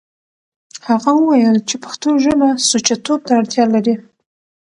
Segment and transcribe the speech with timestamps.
[0.87, 3.95] هغه وويل چې پښتو ژبه سوچه توب ته اړتيا لري.